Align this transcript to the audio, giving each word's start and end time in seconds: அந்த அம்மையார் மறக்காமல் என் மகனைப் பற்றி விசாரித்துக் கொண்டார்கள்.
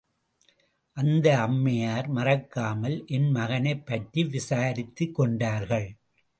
அந்த 0.97 1.39
அம்மையார் 1.39 2.07
மறக்காமல் 2.07 3.03
என் 3.07 3.29
மகனைப் 3.31 3.85
பற்றி 3.85 4.23
விசாரித்துக் 4.23 5.15
கொண்டார்கள். 5.15 5.89